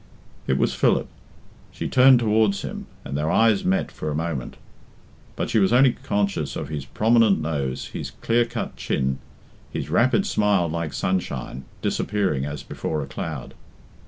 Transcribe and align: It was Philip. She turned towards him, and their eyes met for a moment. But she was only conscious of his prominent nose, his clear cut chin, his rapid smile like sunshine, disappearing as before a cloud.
It 0.47 0.57
was 0.57 0.73
Philip. 0.73 1.07
She 1.71 1.87
turned 1.87 2.17
towards 2.17 2.63
him, 2.63 2.87
and 3.05 3.15
their 3.15 3.29
eyes 3.29 3.63
met 3.63 3.91
for 3.91 4.09
a 4.09 4.15
moment. 4.15 4.57
But 5.35 5.51
she 5.51 5.59
was 5.59 5.71
only 5.71 5.91
conscious 5.91 6.55
of 6.55 6.69
his 6.69 6.85
prominent 6.85 7.39
nose, 7.39 7.89
his 7.89 8.09
clear 8.09 8.45
cut 8.45 8.75
chin, 8.75 9.19
his 9.71 9.91
rapid 9.91 10.25
smile 10.25 10.67
like 10.67 10.93
sunshine, 10.93 11.65
disappearing 11.83 12.45
as 12.45 12.63
before 12.63 13.03
a 13.03 13.07
cloud. 13.07 13.53